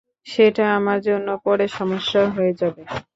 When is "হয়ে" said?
2.35-2.53